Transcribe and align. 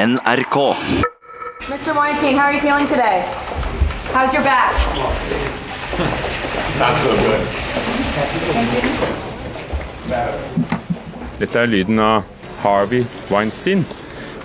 NRK. 0.00 0.56
Mr. 1.68 1.92
Weinstein, 1.94 2.36
how 2.38 2.46
are 2.46 2.54
you 2.54 2.60
feeling 2.60 2.86
today? 2.86 3.20
How's 4.14 4.32
your 4.32 4.42
back? 4.42 4.72
Dette 11.38 11.60
er 11.60 11.68
lyden 11.68 12.00
av 12.00 12.22
Harvey 12.62 13.04
Weinstein, 13.28 13.82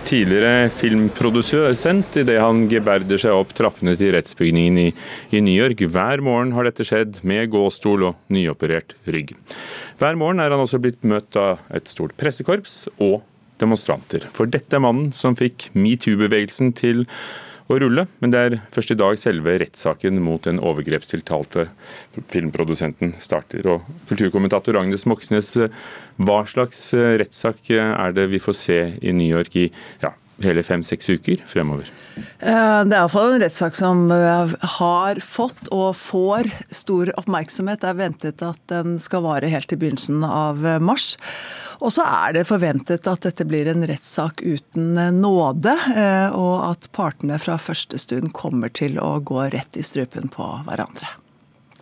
tidligere 0.04 0.68
filmprodusent 0.76 2.18
idet 2.20 2.36
han 2.44 2.66
geberder 2.68 3.22
seg 3.22 3.38
opp 3.38 3.54
trappene 3.56 3.94
til 3.96 4.12
rettsbygningen 4.18 4.82
i, 4.82 4.90
i 5.32 5.44
New 5.46 5.56
York. 5.56 5.86
Hver 5.88 6.20
morgen 6.26 6.52
har 6.58 6.68
dette 6.68 6.84
skjedd 6.84 7.22
med 7.24 7.54
gåstol 7.56 8.04
og 8.10 8.20
nyoperert 8.28 8.98
rygg. 9.08 9.32
Hver 10.04 10.20
morgen 10.20 10.44
er 10.44 10.52
han 10.52 10.66
også 10.66 10.82
blitt 10.84 11.08
møtt 11.08 11.40
av 11.40 11.64
et 11.72 11.88
stort 11.88 12.18
pressekorps 12.20 12.90
og 13.00 13.22
demonstranter. 13.62 14.30
For 14.36 14.50
dette 14.50 14.78
er 14.78 14.84
mannen 14.84 15.12
som 15.16 15.38
fikk 15.38 15.70
metoo-bevegelsen 15.78 16.74
til 16.78 17.06
å 17.66 17.80
rulle, 17.82 18.06
men 18.22 18.34
det 18.34 18.42
er 18.42 18.56
først 18.76 18.94
i 18.94 18.98
dag 19.00 19.18
selve 19.18 19.56
rettssaken 19.62 20.20
mot 20.22 20.44
den 20.46 20.60
overgrepstiltalte 20.62 21.68
filmprodusenten 22.30 23.16
starter. 23.22 23.66
Og 23.66 23.88
kulturkommentator 24.12 24.78
Agnes 24.78 25.08
Moxnes, 25.10 25.56
hva 26.22 26.44
slags 26.50 26.92
rettssak 26.94 27.72
er 27.74 28.14
det 28.14 28.28
vi 28.34 28.44
får 28.44 28.60
se 28.60 28.80
i 29.02 29.16
New 29.18 29.32
York 29.32 29.58
i 29.58 29.72
ja, 30.04 30.14
hele 30.44 30.64
fem-seks 30.66 31.10
uker 31.14 31.44
fremover? 31.48 31.88
Det 32.16 32.50
er 32.50 32.88
iallfall 32.88 33.36
en 33.36 33.44
rettssak 33.44 33.76
som 33.76 34.08
har 34.10 35.20
fått 35.24 35.68
og 35.76 35.96
får 36.00 36.48
stor 36.72 37.12
oppmerksomhet. 37.20 37.82
Det 37.84 37.90
er 37.92 38.00
ventet 38.00 38.44
at 38.46 38.60
den 38.72 38.96
skal 39.04 39.26
vare 39.26 39.52
helt 39.52 39.68
til 39.72 39.80
begynnelsen 39.82 40.24
av 40.28 40.64
mars. 40.84 41.18
Og 41.84 41.92
så 41.92 42.06
er 42.08 42.38
det 42.38 42.46
forventet 42.48 43.08
at 43.12 43.28
dette 43.28 43.44
blir 43.48 43.68
en 43.68 43.84
rettssak 43.88 44.40
uten 44.46 44.96
nåde, 45.20 45.76
og 46.32 46.56
at 46.70 46.88
partene 46.96 47.40
fra 47.42 47.58
første 47.60 48.00
stund 48.00 48.32
kommer 48.36 48.72
til 48.72 48.96
å 49.04 49.18
gå 49.20 49.50
rett 49.52 49.76
i 49.76 49.84
strupen 49.84 50.32
på 50.32 50.48
hverandre. 50.70 51.12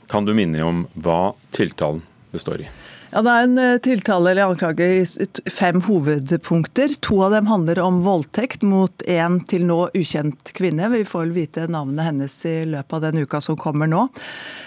Kan 0.10 0.26
du 0.26 0.34
minne 0.38 0.66
om 0.66 0.88
hva 0.98 1.36
tiltalen 1.54 2.02
består 2.34 2.66
i? 2.66 2.68
Ja, 3.14 3.22
Det 3.22 3.30
er 3.30 3.44
en 3.46 3.80
tiltale 3.86 4.32
eller 4.32 4.50
anklage 4.50 4.86
i 4.90 5.50
fem 5.54 5.84
hovedpunkter. 5.86 6.96
To 7.06 7.20
av 7.28 7.36
dem 7.36 7.46
handler 7.46 7.78
om 7.84 8.00
voldtekt 8.02 8.64
mot 8.66 9.04
en 9.06 9.36
til 9.46 9.68
nå 9.70 9.92
ukjent 9.94 10.50
kvinne. 10.58 10.88
Vi 10.90 11.04
får 11.06 11.28
vel 11.28 11.34
vite 11.36 11.68
navnet 11.70 12.08
hennes 12.08 12.38
i 12.50 12.54
løpet 12.72 12.96
av 12.98 13.04
den 13.04 13.22
uka 13.22 13.38
som 13.46 13.60
kommer 13.60 13.86
nå. 13.92 14.08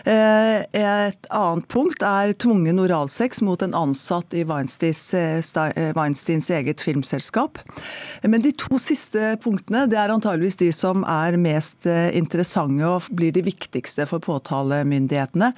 Et 0.07 1.27
annet 1.35 1.67
punkt 1.75 2.05
er 2.07 2.37
tvungen 2.39 2.79
oralsex 2.85 3.43
mot 3.43 3.65
en 3.67 3.75
ansatt 3.75 4.37
i 4.39 4.45
Weinsteins, 4.47 5.09
Weinsteins 5.99 6.53
eget 6.55 6.87
filmselskap. 6.87 7.59
Men 8.23 8.47
de 8.47 8.55
to 8.55 8.79
siste 8.79 9.33
punktene 9.43 9.89
det 9.91 9.99
er 9.99 10.15
antageligvis 10.15 10.61
de 10.63 10.71
som 10.71 11.03
er 11.03 11.35
mest 11.35 11.91
interessante 11.91 12.87
og 12.87 13.11
blir 13.11 13.35
de 13.35 13.43
viktigste 13.51 14.07
for 14.07 14.23
påtalemyndighetene. 14.23 15.51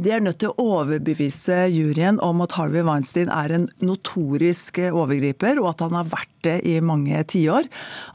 De 0.00 0.16
er 0.16 0.24
nødt 0.24 0.40
til 0.40 0.54
å 0.54 0.68
overbevise 0.80 1.66
juryen 1.68 2.16
om 2.16 2.29
at 2.44 2.54
Harvey 2.54 2.84
Weinstein 2.86 3.32
er 3.34 3.50
en 3.56 3.66
notorisk 3.82 4.78
overgriper, 4.86 5.58
og 5.58 5.72
at 5.72 5.82
han 5.86 5.96
har 5.98 6.12
vært 6.12 6.36
det 6.46 6.58
i 6.70 6.76
mange 6.84 7.18
tiår. 7.32 7.66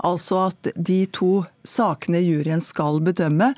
Altså 0.07 0.45
at 0.47 0.71
de 0.77 1.01
to 1.11 1.43
sakene 1.67 2.23
juryen 2.23 2.63
skal 2.63 3.01
bedømme, 3.03 3.51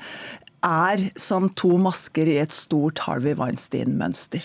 er 0.66 1.06
som 1.20 1.46
to 1.54 1.76
masker 1.78 2.26
i 2.26 2.40
et 2.42 2.54
stort 2.54 3.04
Harvey 3.06 3.38
Weinstein-mønster. 3.38 4.42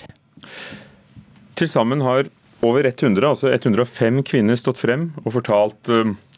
Til 1.57 1.69
sammen 1.69 2.05
har 2.05 2.29
over 2.63 2.85
100, 2.87 3.25
altså 3.27 3.49
105 3.51 4.21
kvinner 4.29 4.55
stått 4.59 4.79
frem 4.79 5.09
og 5.25 5.33
fortalt 5.35 5.89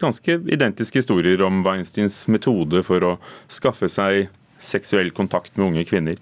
ganske 0.02 0.40
identiske 0.48 1.04
historier 1.04 1.44
om 1.46 1.62
Weinsteins 1.68 2.24
metode 2.32 2.82
for 2.88 3.04
å 3.06 3.16
skaffe 3.52 3.92
seg 3.92 4.32
seksuell 4.64 5.12
kontakt 5.14 5.54
med 5.58 5.68
unge 5.70 5.86
kvinner. 5.86 6.18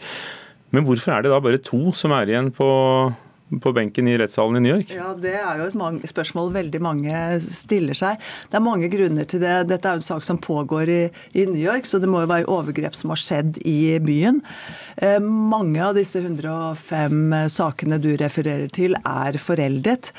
Men 0.74 0.88
hvorfor 0.88 1.14
er 1.14 1.24
det 1.24 1.32
da 1.32 1.40
bare 1.44 1.62
to 1.62 1.94
som 1.96 2.14
er 2.18 2.32
igjen 2.32 2.50
på 2.56 2.68
på 3.62 3.74
benken 3.76 4.08
i 4.10 4.16
rettssalen 4.20 4.58
i 4.58 4.64
New 4.64 4.78
York? 4.78 4.94
Ja, 4.96 5.14
Det 5.14 5.36
er 5.40 5.62
jo 5.62 5.68
et 5.70 6.08
spørsmål 6.10 6.54
veldig 6.56 6.82
mange 6.84 7.24
stiller 7.44 7.98
seg. 7.98 8.22
Det 8.50 8.60
er 8.60 8.66
mange 8.66 8.90
grunner 8.94 9.28
til 9.30 9.44
det. 9.44 9.56
Dette 9.70 9.90
er 9.90 9.98
jo 9.98 10.02
en 10.02 10.08
sak 10.08 10.26
som 10.26 10.42
pågår 10.42 10.90
i, 10.90 11.02
i 11.34 11.46
New 11.50 11.62
York, 11.62 11.86
så 11.90 12.00
det 12.02 12.10
må 12.12 12.24
jo 12.24 12.32
være 12.32 12.50
overgrep 12.50 12.96
som 12.98 13.14
har 13.14 13.22
skjedd 13.22 13.62
i 13.68 13.98
byen. 14.04 14.42
Eh, 14.98 15.20
mange 15.22 15.84
av 15.84 15.98
disse 15.98 16.22
105 16.22 17.50
sakene 17.54 18.02
du 18.02 18.14
refererer 18.20 18.70
til, 18.74 18.98
er 19.04 19.40
foreldet. 19.42 20.14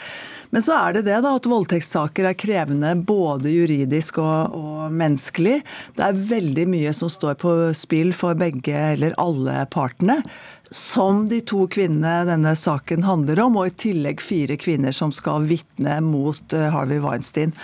Men 0.55 0.63
så 0.63 0.77
er 0.79 0.95
det 0.95 1.09
det 1.09 1.17
da, 1.25 1.33
at 1.35 1.47
voldtektssaker 1.51 2.29
er 2.31 2.37
krevende 2.39 2.93
både 3.03 3.51
juridisk 3.51 4.21
og, 4.23 4.55
og, 4.55 4.85
menneskelig. 4.95 5.57
Det 5.99 6.05
er 6.07 6.21
veldig 6.29 6.67
mye 6.71 6.93
som 6.95 7.11
står 7.11 7.35
på 7.43 7.55
spill 7.75 8.13
for 8.15 8.39
begge 8.39 8.77
eller 8.95 9.17
alle 9.19 9.65
partene 9.75 10.21
som 10.75 11.27
de 11.31 11.41
to 11.47 11.67
kvinnene 11.71 12.23
denne 12.27 12.55
saken 12.59 13.03
handler 13.07 13.43
om, 13.45 13.59
og 13.59 13.69
i 13.69 13.75
tillegg 13.83 14.23
fire 14.23 14.57
kvinner 14.59 14.95
som 14.95 15.11
skal 15.15 15.47
vitne 15.51 15.99
mot 16.07 16.55
Harvey 16.55 17.03
Weinstein. 17.03 17.55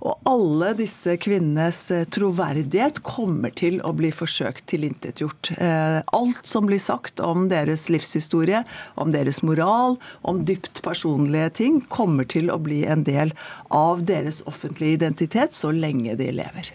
Og 0.00 0.16
alle 0.28 0.70
disse 0.78 1.16
kvinnenes 1.20 1.82
troverdighet 2.14 3.02
kommer 3.04 3.52
til 3.56 3.78
å 3.84 3.92
bli 3.96 4.08
forsøkt 4.14 4.64
tilintetgjort. 4.72 5.52
Alt 6.16 6.40
som 6.48 6.68
blir 6.70 6.80
sagt 6.80 7.20
om 7.20 7.50
deres 7.52 7.88
livshistorie, 7.92 8.62
om 8.96 9.12
deres 9.12 9.42
moral, 9.44 9.98
om 10.24 10.40
dypt 10.48 10.80
personlige 10.86 11.52
ting, 11.60 11.82
kommer 11.92 12.24
til 12.24 12.48
å 12.52 12.56
bli 12.62 12.82
en 12.88 13.04
del 13.04 13.34
av 13.68 14.06
deres 14.08 14.40
offentlige 14.48 15.02
identitet 15.02 15.56
så 15.56 15.74
lenge 15.74 16.16
de 16.16 16.32
lever. 16.40 16.72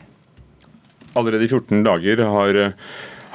Allerede 1.15 1.47
i 1.47 1.49
14 1.49 1.85
dager 1.87 2.21
har 2.29 2.65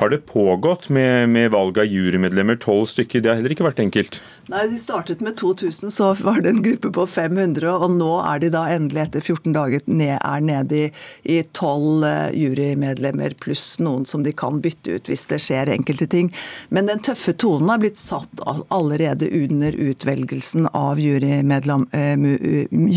har 0.00 0.08
det 0.08 0.22
pågått 0.24 0.86
med, 0.88 1.28
med 1.28 1.50
valg 1.52 1.76
av 1.76 1.84
jurymedlemmer, 1.84 2.56
tolv 2.56 2.86
stykker? 2.88 3.20
Det 3.20 3.28
har 3.28 3.36
heller 3.36 3.52
ikke 3.52 3.66
vært 3.66 3.82
enkelt? 3.84 4.16
Nei, 4.50 4.66
De 4.66 4.78
startet 4.78 5.20
med 5.20 5.36
2000, 5.36 5.90
så 5.90 6.14
var 6.14 6.40
det 6.40 6.50
en 6.50 6.62
gruppe 6.62 6.90
på 6.90 7.06
500, 7.06 7.70
og 7.70 7.90
nå 7.94 8.20
er 8.26 8.38
de 8.42 8.48
da 8.50 8.64
endelig 8.74 9.04
etter 9.04 9.22
14 9.22 9.52
dager 9.54 9.80
ned, 9.86 10.18
er 10.18 10.40
nede 10.42 10.90
i 11.22 11.42
tolv 11.54 12.02
uh, 12.02 12.34
jurymedlemmer, 12.34 13.30
pluss 13.38 13.78
noen 13.78 14.02
som 14.10 14.26
de 14.26 14.32
kan 14.34 14.58
bytte 14.64 14.90
ut 14.96 15.06
hvis 15.10 15.26
det 15.30 15.38
skjer 15.44 15.70
enkelte 15.70 16.06
ting. 16.10 16.34
Men 16.74 16.90
den 16.90 16.98
tøffe 17.06 17.30
tonen 17.38 17.70
har 17.70 17.78
blitt 17.78 18.02
satt 18.02 18.42
allerede 18.74 19.30
under 19.38 19.70
utvelgelsen 19.86 20.66
av 20.74 20.98
uh, 20.98 21.04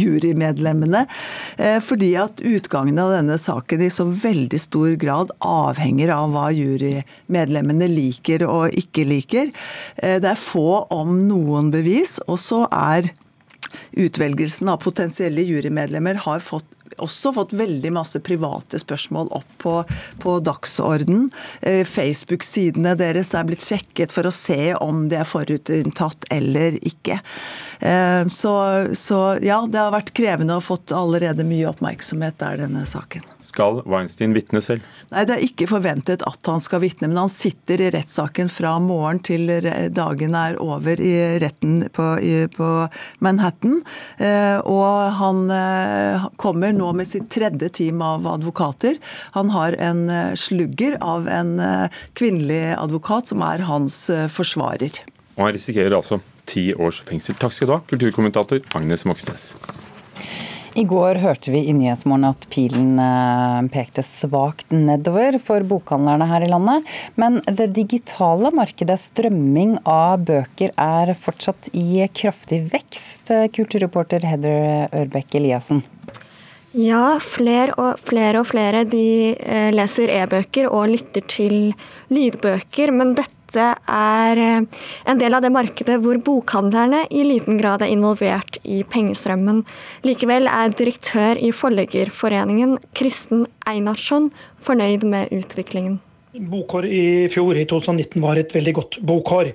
jurymedlemmene, 0.02 1.06
uh, 1.62 1.80
fordi 1.85 2.12
at 2.24 2.41
utgangen 2.41 2.97
av 2.97 3.14
denne 3.14 3.38
saken 3.38 3.85
i 3.85 3.91
så 3.94 4.09
veldig 4.09 4.58
stor 4.64 4.97
grad 5.06 5.30
avhenger 5.38 6.09
av 6.18 6.34
hva 6.34 6.50
jurymedlemmene 6.50 7.85
liker 7.94 8.41
og 8.50 8.74
ikke 8.74 9.06
liker. 9.06 9.53
Det 10.02 10.30
er 10.30 10.40
få, 10.40 10.88
om 10.94 11.28
noen, 11.28 11.43
bevis. 11.74 12.20
Og 12.28 12.40
så 12.42 12.64
er 12.70 13.12
utvelgelsen 13.98 14.70
av 14.70 14.81
potensielle 14.84 15.46
jurymedlemmer 15.46 16.22
har 16.26 16.44
fått 16.44 16.70
også 17.02 17.31
fått 17.34 17.54
veldig 17.58 17.90
masse 17.96 18.20
private 18.22 18.80
spørsmål 18.81 19.31
opp 19.34 19.53
på, 19.64 19.76
på 20.22 20.36
dagsorden. 20.46 21.30
Facebook-sidene 21.90 22.96
deres 23.00 23.34
er 23.34 23.48
blitt 23.48 23.66
sjekket 23.66 24.14
for 24.14 24.30
å 24.30 24.34
se 24.36 24.76
om 24.78 25.08
de 25.12 25.18
er 25.22 25.30
forutinntatt 25.30 26.28
eller 26.34 26.78
ikke. 26.86 27.20
Så, 28.32 28.52
så, 28.96 29.18
ja, 29.44 29.58
det 29.68 29.80
har 29.80 29.92
vært 29.92 30.14
krevende 30.16 30.56
og 30.56 30.64
fått 30.64 30.94
allerede 30.96 31.44
mye 31.44 31.68
oppmerksomhet 31.68 32.38
der, 32.40 32.62
denne 32.62 32.86
saken. 32.88 33.26
Skal 33.44 33.82
Weinstein 33.90 34.32
vitne 34.36 34.62
selv? 34.64 34.86
Nei, 35.12 35.26
det 35.28 35.36
er 35.36 35.44
ikke 35.44 35.68
forventet 35.68 36.24
at 36.24 36.48
han 36.48 36.64
skal 36.64 36.80
vitne, 36.86 37.10
men 37.12 37.20
han 37.26 37.32
sitter 37.32 37.84
i 37.84 37.90
rettssaken 37.92 38.48
fra 38.54 38.78
morgen 38.80 39.20
til 39.28 39.52
dagen 39.92 40.38
er 40.40 40.56
over 40.64 41.02
i 41.04 41.14
retten 41.44 41.90
på, 41.92 42.08
i, 42.24 42.34
på 42.56 42.72
Manhattan. 43.26 43.82
Og 44.64 45.20
han 45.20 45.44
kommer 46.40 46.76
nå 46.76 46.94
med 46.96 47.10
sitt 47.10 47.28
tredje 47.34 47.68
team 47.82 48.04
av 48.06 48.28
advokater. 48.38 49.00
Han 49.36 49.52
har 49.52 49.76
en 49.84 50.06
slugger 50.40 50.96
av 51.03 51.28
en 51.28 51.58
kvinnelig 52.16 52.78
advokat 52.78 53.34
som 53.34 53.44
er 53.44 53.68
hans 53.68 54.06
forsvarer. 54.32 55.03
Og 55.36 55.50
han 55.50 55.58
risikerer 55.58 55.97
altså 55.97 56.24
ti 56.49 56.72
års 56.73 57.01
fengsel. 57.07 57.35
Takk 57.40 57.55
skal 57.55 57.69
du 57.69 57.75
ha, 57.78 57.81
kulturkommentator 57.90 58.61
Agnes 58.78 59.05
Moxnes. 59.09 59.53
I 60.73 60.87
går 60.90 61.19
hørte 61.22 61.51
vi 61.53 61.59
i 61.69 61.73
Nyhetsmorgen 61.78 62.25
at 62.25 62.47
pilen 62.49 62.97
pekte 63.69 64.01
svakt 64.01 64.72
nedover 64.73 65.37
for 65.37 65.61
bokhandlerne 65.69 66.25
her 66.25 66.41
i 66.41 66.49
landet. 66.49 66.87
Men 67.13 67.37
det 67.45 67.75
digitale 67.78 68.49
markedet, 68.57 68.97
strømming 69.03 69.75
av 69.85 70.25
bøker, 70.25 70.73
er 70.73 71.13
fortsatt 71.13 71.69
i 71.78 72.01
kraftig 72.17 72.63
vekst. 72.73 73.29
Kulturreporter 73.53 74.25
Heather 74.25 74.90
Ørbeck 75.03 75.37
Eliassen. 75.37 75.84
Ja, 76.73 77.19
flere 77.22 77.78
og 77.78 78.01
flere, 78.01 78.41
og 78.41 78.49
flere 78.49 78.81
de 78.90 79.37
leser 79.78 80.09
e-bøker 80.09 80.73
og 80.73 80.90
lytter 80.95 81.22
til 81.29 81.78
lydbøker. 82.09 82.90
Men 82.97 83.13
dette 83.13 83.42
dette 83.53 83.94
er 83.94 84.40
eh, 84.41 84.85
en 85.09 85.20
del 85.22 85.35
av 85.38 85.44
det 85.46 85.52
markedet 85.53 86.00
hvor 86.02 86.17
bokhandlerne 86.26 87.05
i 87.14 87.26
liten 87.28 87.59
grad 87.61 87.84
er 87.85 87.91
involvert 87.94 88.58
i 88.64 88.82
pengestrømmen. 88.84 89.64
Likevel 90.08 90.50
er 90.50 90.73
direktør 90.73 91.38
i 91.38 91.52
Forleggerforeningen, 91.53 92.79
Kristen 92.97 93.46
Einarsson, 93.70 94.32
fornøyd 94.64 95.05
med 95.05 95.34
utviklingen. 95.35 96.02
Bokår 96.34 96.88
i 96.90 97.28
fjor, 97.29 97.53
i 97.53 97.66
2019, 97.70 98.17
var 98.23 98.40
et 98.41 98.53
veldig 98.55 98.72
godt 98.73 98.96
bokår. 99.05 99.52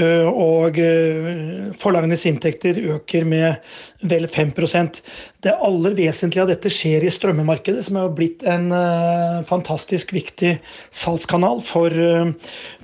Eh, 0.00 0.28
og 0.28 0.78
eh, 0.80 1.74
forlagenes 1.76 2.24
inntekter 2.30 2.80
øker 2.94 3.28
med 3.28 3.60
vel 4.02 4.26
5% 4.26 5.00
Det 5.42 5.52
aller 5.66 5.94
vesentlige 5.98 6.42
av 6.44 6.50
dette 6.50 6.70
skjer 6.70 7.04
i 7.06 7.10
strømmemarkedet, 7.12 7.82
som 7.86 7.98
har 7.98 8.12
blitt 8.14 8.44
en 8.46 8.68
uh, 8.74 9.42
fantastisk 9.46 10.12
viktig 10.14 10.52
salgskanal 10.94 11.62
for, 11.66 11.90
uh, 11.90 12.30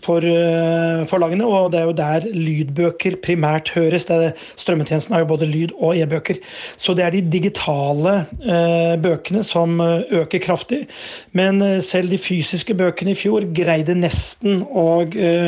for 0.04 0.24
uh, 0.24 1.04
forlagene. 1.10 1.46
Og 1.46 1.70
det 1.74 1.80
er 1.80 1.86
jo 1.86 1.96
der 1.98 2.26
lydbøker 2.34 3.18
primært 3.24 3.70
høres. 3.74 4.08
Er, 4.10 4.32
strømmetjenesten 4.58 5.14
har 5.14 5.22
jo 5.24 5.30
både 5.34 5.50
lyd 5.50 5.74
og 5.78 5.98
e-bøker. 5.98 6.40
Så 6.80 6.96
det 6.98 7.06
er 7.06 7.14
de 7.14 7.22
digitale 7.38 8.14
bøkene 9.02 9.44
som 9.46 9.78
øker 9.80 10.42
kraftig. 10.42 10.80
Men 11.36 11.60
selv 11.84 12.10
de 12.12 12.18
fysiske 12.20 12.74
bøkene 12.78 13.14
i 13.14 13.18
fjor 13.18 13.46
greide 13.54 13.96
nesten 13.98 14.64
å 14.66 15.04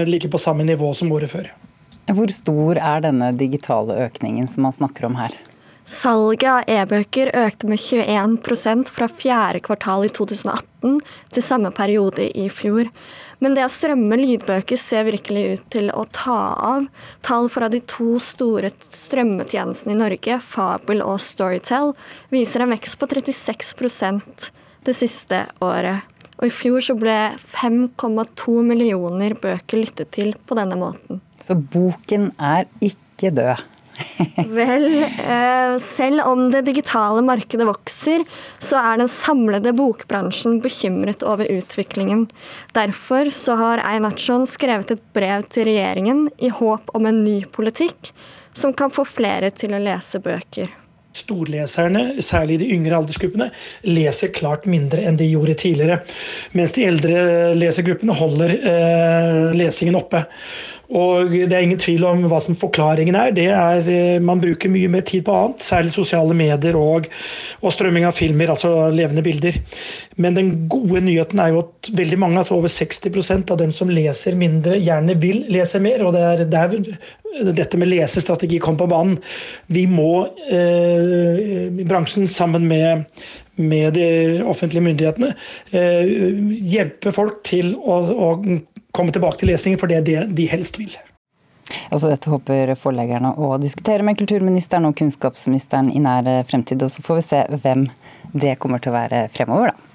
ligge 0.08 0.30
på 0.30 0.40
samme 0.40 0.66
nivå 0.68 0.92
som 0.96 1.12
året 1.14 1.32
før. 1.32 1.50
Hvor 2.10 2.32
stor 2.34 2.78
er 2.80 3.04
denne 3.04 3.30
digitale 3.38 3.98
økningen 4.06 4.48
som 4.50 4.66
man 4.66 4.74
snakker 4.74 5.06
om 5.06 5.18
her? 5.20 5.36
Salget 5.90 6.46
av 6.46 6.68
e-bøker 6.70 7.32
økte 7.34 7.66
med 7.66 7.80
21 7.82 8.84
fra 8.94 9.08
fjerde 9.10 9.58
kvartal 9.66 10.04
i 10.06 10.10
2018 10.14 11.00
til 11.34 11.42
samme 11.42 11.72
periode 11.74 12.28
i 12.30 12.44
fjor. 12.46 12.86
Men 13.42 13.56
det 13.56 13.64
å 13.66 13.72
strømme 13.74 14.20
lydbøker 14.20 14.78
ser 14.78 15.08
virkelig 15.08 15.42
ut 15.48 15.64
til 15.74 15.90
å 15.90 16.04
ta 16.14 16.38
av. 16.54 16.86
Tall 17.26 17.50
fra 17.50 17.66
de 17.72 17.80
to 17.90 18.20
store 18.22 18.70
strømmetjenestene 18.94 19.96
i 19.96 19.98
Norge, 19.98 20.38
Fabel 20.52 21.02
og 21.02 21.18
Storytel, 21.24 21.96
viser 22.30 22.62
en 22.62 22.76
vekst 22.76 23.00
på 23.00 23.10
36% 23.10 24.46
det 24.86 24.94
siste 24.94 25.42
året. 25.58 26.06
Og 26.38 26.46
i 26.46 26.54
fjor 26.54 26.86
så 26.86 26.94
ble 26.94 27.18
5,2 27.50 28.60
millioner 28.70 29.34
bøker 29.42 29.82
lyttet 29.82 30.14
til 30.14 30.36
på 30.46 30.54
denne 30.54 30.78
måten. 30.78 31.18
Så 31.42 31.58
boken 31.58 32.30
er 32.38 32.70
ikke 32.78 33.34
død? 33.34 33.66
Vel, 34.58 34.86
eh, 35.04 35.76
selv 35.84 36.24
om 36.26 36.46
det 36.52 36.64
digitale 36.68 37.22
markedet 37.26 37.66
vokser, 37.68 38.24
så 38.62 38.80
er 38.80 39.00
den 39.00 39.10
samlede 39.12 39.72
bokbransjen 39.76 40.60
bekymret 40.64 41.24
over 41.26 41.48
utviklingen. 41.50 42.26
Derfor 42.76 43.30
så 43.34 43.56
har 43.60 43.84
Einarsson 43.86 44.46
skrevet 44.50 44.94
et 44.94 45.06
brev 45.16 45.46
til 45.52 45.68
regjeringen 45.70 46.28
i 46.38 46.52
håp 46.52 46.92
om 46.96 47.08
en 47.10 47.24
ny 47.24 47.40
politikk 47.52 48.12
som 48.56 48.74
kan 48.74 48.92
få 48.92 49.06
flere 49.06 49.52
til 49.54 49.76
å 49.76 49.82
lese 49.82 50.20
bøker. 50.22 50.70
Storleserne, 51.16 52.20
særlig 52.22 52.60
de 52.60 52.68
yngre 52.70 53.00
aldersgruppene, 53.00 53.48
leser 53.82 54.30
klart 54.34 54.66
mindre 54.70 55.02
enn 55.06 55.18
de 55.18 55.26
gjorde 55.26 55.56
tidligere. 55.58 55.98
Mens 56.54 56.74
de 56.76 56.84
eldre 56.86 57.22
lesergruppene 57.58 58.14
holder 58.14 58.54
eh, 58.54 59.56
lesingen 59.58 59.98
oppe. 59.98 60.22
Og 60.90 61.30
det 61.30 61.54
er 61.54 61.62
ingen 61.62 61.78
tvil 61.78 62.02
om 62.08 62.24
hva 62.30 62.40
som 62.42 62.56
forklaringen 62.58 63.14
er. 63.14 63.30
Det 63.34 63.46
er 63.54 63.86
eh, 63.90 64.22
Man 64.22 64.42
bruker 64.42 64.72
mye 64.72 64.90
mer 64.90 65.04
tid 65.06 65.22
på 65.26 65.34
annet, 65.36 65.62
særlig 65.62 65.92
sosiale 65.94 66.34
medier 66.34 66.78
og, 66.78 67.06
og 67.62 67.74
strømming 67.74 68.08
av 68.08 68.16
filmer, 68.18 68.50
altså 68.50 68.88
levende 68.94 69.22
bilder. 69.22 69.56
Men 70.20 70.38
den 70.38 70.50
gode 70.72 71.04
nyheten 71.06 71.42
er 71.42 71.54
jo 71.54 71.62
at 71.62 71.92
veldig 72.00 72.18
mange, 72.18 72.40
altså 72.42 72.58
over 72.58 72.72
60% 72.74 73.54
av 73.54 73.60
dem 73.62 73.74
som 73.74 73.92
leser 73.92 74.38
mindre, 74.38 74.80
gjerne 74.82 75.14
vil 75.22 75.44
lese 75.52 75.82
mer. 75.82 76.02
Og 76.06 76.16
det 76.16 76.24
er 76.26 76.44
der 76.50 76.74
dette 77.54 77.78
med 77.78 77.90
lesestrategi 77.92 78.58
kom 78.62 78.78
på 78.80 78.88
banen. 78.90 79.20
Vi 79.70 79.86
må, 79.86 80.26
eh, 80.50 81.70
bransjen 81.86 82.26
sammen 82.28 82.66
med, 82.68 83.06
med 83.60 83.94
de 83.94 84.42
offentlige 84.42 84.82
myndighetene, 84.82 85.34
eh, 85.70 86.10
hjelpe 86.74 87.12
folk 87.14 87.44
til 87.46 87.76
å, 87.76 88.02
å 88.10 88.34
komme 88.96 89.14
tilbake 89.14 89.40
til 89.40 89.52
lesningen, 89.52 89.80
for 89.80 89.90
det 89.90 90.00
er 90.00 90.06
det 90.06 90.36
de 90.38 90.48
helst 90.50 90.80
vil. 90.80 90.96
Altså 91.90 92.10
dette 92.10 92.30
håper 92.30 92.72
forleggerne 92.78 93.34
å 93.38 93.54
diskutere 93.62 94.04
med 94.06 94.18
kulturministeren 94.18 94.88
og 94.88 94.96
kunnskapsministeren 94.98 95.92
i 95.92 96.02
nær 96.02 96.26
fremtid. 96.50 96.82
Og 96.82 96.90
så 96.90 97.04
får 97.06 97.20
vi 97.20 97.28
se 97.28 97.44
hvem 97.62 97.86
det 98.32 98.58
kommer 98.62 98.82
til 98.82 98.92
å 98.92 98.98
være 98.98 99.28
fremover, 99.34 99.72
da. 99.72 99.86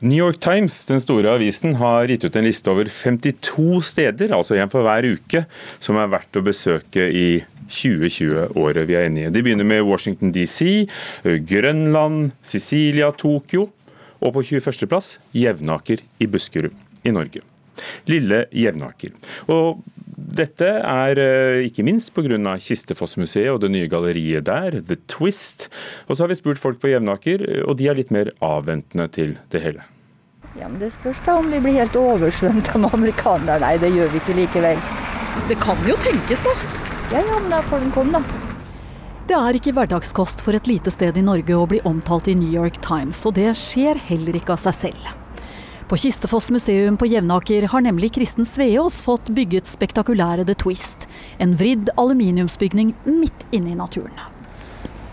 New 0.00 0.14
York 0.14 0.38
Times, 0.38 0.84
den 0.86 1.00
store 1.02 1.32
avisen, 1.34 1.74
har 1.80 2.06
gitt 2.06 2.22
ut 2.22 2.36
en 2.38 2.46
liste 2.46 2.70
over 2.70 2.86
52 2.86 3.80
steder, 3.82 4.30
altså 4.30 4.54
en 4.54 4.70
for 4.70 4.86
hver 4.86 5.08
uke, 5.10 5.42
som 5.82 5.98
er 5.98 6.12
verdt 6.12 6.38
å 6.38 6.44
besøke 6.46 7.08
i 7.10 7.40
2020-året 7.66 8.86
vi 8.86 8.94
er 8.94 9.08
inne 9.08 9.24
i. 9.24 9.32
De 9.34 9.42
begynner 9.42 9.66
med 9.66 9.82
Washington 9.88 10.30
DC, 10.30 10.86
Grønland, 11.50 12.30
Sicilia, 12.46 13.10
Tokyo, 13.10 13.66
og 14.22 14.34
på 14.38 14.46
21.-plass 14.54 15.16
Jevnaker 15.34 16.06
i 16.22 16.30
Buskerud 16.30 16.78
i 17.02 17.14
Norge. 17.18 17.42
Lille 18.10 18.44
Jevnaker. 18.54 19.14
Og 19.52 19.82
dette 20.18 20.68
er 20.68 21.20
eh, 21.22 21.66
ikke 21.68 21.84
minst 21.86 22.12
pga. 22.14 22.56
Kistefossmuseet 22.62 23.52
og 23.52 23.62
det 23.62 23.70
nye 23.74 23.90
galleriet 23.90 24.46
der, 24.48 24.80
The 24.84 24.98
Twist. 25.10 25.68
Og 26.06 26.16
så 26.16 26.24
har 26.24 26.32
vi 26.32 26.38
spurt 26.40 26.60
folk 26.60 26.80
på 26.82 26.90
Jevnaker, 26.92 27.44
og 27.66 27.78
de 27.78 27.88
er 27.88 27.98
litt 27.98 28.12
mer 28.14 28.32
avventende 28.44 29.08
til 29.14 29.38
det 29.52 29.62
hele. 29.64 29.86
Ja, 30.58 30.66
men 30.66 30.80
Det 30.80 30.90
spørs 30.92 31.20
da 31.26 31.36
om 31.38 31.50
vi 31.52 31.60
blir 31.62 31.76
helt 31.78 31.96
oversvømt 31.96 32.72
av 32.74 32.88
amerikanere. 32.90 33.60
Nei, 33.62 33.76
det 33.78 33.92
gjør 33.94 34.10
vi 34.10 34.22
ikke 34.22 34.36
likevel. 34.40 34.82
Det 35.48 35.58
kan 35.62 35.80
jo 35.86 35.94
tenkes, 36.02 36.42
da. 36.42 36.54
Ja, 37.12 37.22
ja, 37.22 37.38
men 37.38 37.50
da 37.52 37.62
får 37.68 37.84
den 37.84 37.94
komme, 37.94 38.18
da. 38.18 38.44
Det 39.28 39.36
er 39.36 39.58
ikke 39.58 39.74
hverdagskost 39.76 40.40
for 40.40 40.56
et 40.56 40.66
lite 40.70 40.90
sted 40.90 41.18
i 41.20 41.22
Norge 41.22 41.52
å 41.52 41.66
bli 41.68 41.82
omtalt 41.86 42.30
i 42.32 42.34
New 42.38 42.48
York 42.48 42.80
Times, 42.84 43.20
og 43.28 43.36
det 43.36 43.50
skjer 43.60 44.00
heller 44.08 44.38
ikke 44.40 44.54
av 44.56 44.62
seg 44.62 44.78
selv. 44.88 45.10
På 45.88 45.96
Kistefoss 45.96 46.50
museum 46.50 46.96
på 47.00 47.06
Jevnaker 47.06 47.64
har 47.72 47.80
nemlig 47.80 48.10
Kristen 48.12 48.44
Sveås 48.44 48.98
fått 49.00 49.30
bygget 49.32 49.64
spektakulære 49.66 50.44
The 50.44 50.52
Twist. 50.60 51.06
En 51.40 51.54
vridd 51.56 51.88
aluminiumsbygning 51.96 52.90
midt 53.06 53.46
inne 53.56 53.72
i 53.72 53.76
naturen. 53.78 54.12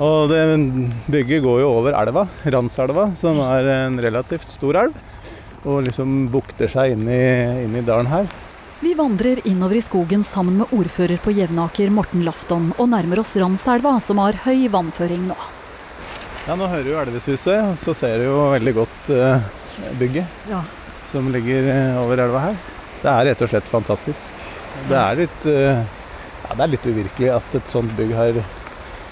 Og 0.03 0.27
det 0.27 0.41
Bygget 1.07 1.45
går 1.47 1.61
jo 1.63 1.71
over 1.77 1.95
elva, 1.95 2.25
Ranselva, 2.43 3.07
som 3.15 3.39
er 3.47 3.71
en 3.71 4.01
relativt 4.03 4.51
stor 4.51 4.81
elv. 4.83 4.99
Og 5.63 5.87
liksom 5.87 6.27
bukter 6.35 6.67
seg 6.67 6.97
inn 6.97 7.07
i, 7.07 7.23
inn 7.63 7.79
i 7.79 7.87
dalen 7.87 8.11
her. 8.11 8.27
Vi 8.83 8.91
vandrer 8.99 9.39
innover 9.47 9.79
i 9.79 9.87
skogen 9.87 10.27
sammen 10.27 10.59
med 10.59 10.75
ordfører 10.75 11.23
på 11.23 11.31
Jevnaker, 11.39 11.87
Morten 11.87 12.27
Lafton, 12.27 12.73
og 12.75 12.91
nærmer 12.91 13.23
oss 13.23 13.37
Ranselva, 13.39 13.95
som 14.03 14.19
har 14.19 14.43
høy 14.43 14.67
vannføring 14.75 15.29
nå. 15.31 15.39
Ja, 16.45 16.59
Nå 16.59 16.67
hører 16.67 16.83
du 16.83 16.97
Elveshuset, 16.99 17.61
og 17.63 17.79
så 17.79 17.95
ser 17.95 18.19
du 18.19 18.27
jo 18.27 18.49
veldig 18.51 18.81
godt 18.83 19.15
uh, 19.15 19.53
bygget 19.99 20.49
ja. 20.49 20.63
som 21.11 21.31
ligger 21.31 21.69
eh, 21.73 22.01
over 22.03 22.23
elva 22.25 22.39
her. 22.49 22.57
Det 23.01 23.11
er 23.11 23.25
rett 23.29 23.43
og 23.45 23.51
slett 23.51 23.69
fantastisk. 23.69 24.45
Det 24.89 24.97
er 24.99 25.21
litt, 25.21 25.47
eh, 25.51 25.81
ja, 26.43 26.55
det 26.55 26.63
er 26.65 26.73
litt 26.73 26.87
uvirkelig 26.89 27.31
at 27.35 27.57
et 27.59 27.71
sånt 27.71 27.93
bygg 27.97 28.13
har 28.17 28.41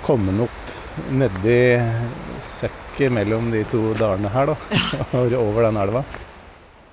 kommet 0.03 0.46
opp 0.48 0.60
nedi 1.10 1.58
søkket 2.43 3.13
mellom 3.13 3.50
de 3.53 3.63
to 3.72 3.93
dalene 3.98 4.29
her, 4.34 4.53
da. 4.53 4.58
over 5.46 5.67
den 5.67 5.79
elva. 5.82 6.03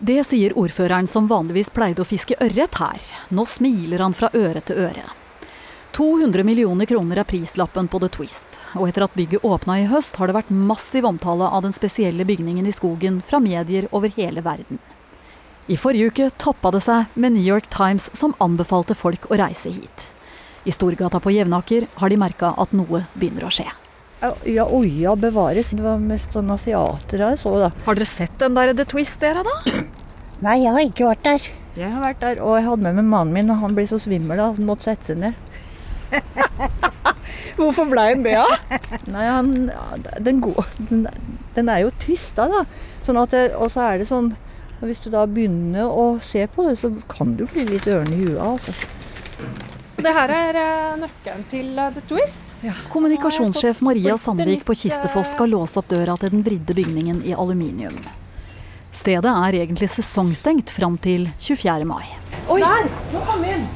Det 0.01 0.23
sier 0.25 0.55
ordføreren 0.57 1.09
som 1.11 1.27
vanligvis 1.29 1.69
pleide 1.77 2.01
å 2.01 2.09
fiske 2.09 2.39
ørret 2.41 2.79
her. 2.81 3.09
Nå 3.37 3.45
smiler 3.45 4.01
han 4.01 4.17
fra 4.17 4.31
øre 4.33 4.63
til 4.65 4.81
øre. 4.87 5.05
200 5.93 6.45
millioner 6.47 6.87
kroner 6.87 7.19
er 7.19 7.27
prislappen 7.27 7.89
på 7.91 7.99
The 8.03 8.09
Twist, 8.15 8.61
og 8.79 8.87
etter 8.89 9.05
at 9.07 9.17
bygget 9.19 9.43
åpna 9.47 9.81
i 9.81 9.89
høst, 9.91 10.17
har 10.21 10.31
det 10.31 10.37
vært 10.37 10.53
massiv 10.55 11.09
omtale 11.09 11.49
av 11.51 11.65
den 11.67 11.75
spesielle 11.75 12.25
bygningen 12.29 12.69
i 12.69 12.75
skogen 12.75 13.19
fra 13.27 13.41
medier 13.43 13.89
over 13.91 14.13
hele 14.15 14.45
verden. 14.47 14.79
I 15.71 15.77
forrige 15.79 16.11
uke 16.11 16.31
toppa 16.39 16.71
det 16.75 16.83
seg 16.87 17.11
med 17.15 17.35
New 17.35 17.45
York 17.47 17.69
Times 17.71 18.09
som 18.17 18.37
anbefalte 18.43 18.95
folk 18.99 19.29
å 19.31 19.39
reise 19.39 19.71
hit. 19.75 20.07
I 20.67 20.73
Storgata 20.75 21.21
på 21.23 21.33
Jevnaker 21.35 21.87
har 22.01 22.11
de 22.11 22.19
merka 22.21 22.55
at 22.59 22.75
noe 22.77 23.05
begynner 23.15 23.47
å 23.49 23.53
skje. 23.55 23.67
Ja, 24.21 24.67
oi, 24.67 24.89
ja, 25.01 25.15
bevares. 25.17 25.71
Det 25.73 25.81
var 25.81 26.03
mest 26.03 26.35
sånn 26.37 26.51
asiater 26.53 27.23
jeg 27.25 27.39
så, 27.41 27.55
da. 27.63 27.71
Har 27.87 27.97
dere 27.97 28.09
sett 28.11 28.35
den 28.43 28.59
der 28.59 28.75
The 28.77 28.85
Twist, 28.85 29.17
dere, 29.23 29.43
da? 29.47 29.79
Nei, 30.45 30.59
jeg 30.61 30.75
har 30.75 30.85
ikke 30.85 31.09
vært 31.09 31.25
der. 31.25 31.47
Jeg 31.79 31.93
har 31.95 32.03
vært 32.03 32.21
der, 32.21 32.43
Og 32.45 32.59
jeg 32.59 32.67
hadde 32.67 32.85
med 32.85 32.99
meg 32.99 33.09
mannen 33.15 33.33
min, 33.39 33.55
og 33.55 33.63
han 33.63 33.79
ble 33.79 33.87
så 33.89 33.99
svimmel 34.01 34.37
da, 34.37 34.51
han 34.53 34.69
måtte 34.69 34.91
sette 34.91 35.13
seg 35.13 35.23
ned. 35.23 35.47
Hvorfor 37.59 37.89
ble 37.91 38.05
han 38.11 38.23
det, 38.25 38.37
da? 38.39 38.79
Nei, 39.11 39.27
han, 39.27 39.51
den, 40.21 40.41
går, 40.45 40.71
den, 40.91 41.07
den, 41.57 41.69
er 41.69 41.85
jo 41.85 41.93
tvista, 42.03 42.49
da. 42.51 42.65
Sånn 43.05 43.21
at 43.21 43.35
det, 43.35 43.45
og 43.57 43.71
så 43.73 43.85
er 43.89 44.01
det 44.01 44.09
sånn 44.11 44.33
Hvis 44.81 45.03
du 45.05 45.11
da 45.13 45.27
begynner 45.29 45.91
å 45.93 46.15
se 46.25 46.47
på 46.49 46.65
det, 46.69 46.79
så 46.81 46.93
kan 47.11 47.35
du 47.37 47.45
bli 47.51 47.67
litt 47.69 47.89
ørn 47.91 48.13
i 48.17 48.23
huet, 48.23 48.41
altså. 48.41 48.73
Det 50.01 50.13
her 50.17 50.33
er 50.33 50.57
uh, 50.57 50.97
nøkkelen 50.97 51.43
til 51.51 51.75
uh, 51.77 51.91
The 51.93 52.01
Twist. 52.09 52.55
Ja. 52.65 52.73
Kommunikasjonssjef 52.93 53.83
Maria 53.85 54.17
Sandvik 54.21 54.65
på 54.65 54.77
Kistefoss 54.77 55.35
skal 55.35 55.53
låse 55.53 55.77
opp 55.81 55.91
døra 55.93 56.17
til 56.21 56.33
den 56.33 56.45
vridde 56.47 56.77
bygningen 56.77 57.21
i 57.29 57.37
aluminium. 57.37 57.99
Stedet 58.97 59.31
er 59.31 59.61
egentlig 59.61 59.91
sesongstengt 59.93 60.73
fram 60.75 60.97
til 60.99 61.29
24. 61.39 61.85
mai. 61.89 62.07
Oi! 62.49 62.63
Der! 62.65 62.89
Nå 63.13 63.25
kom 63.29 63.45
vi 63.45 63.53
inn. 63.59 63.69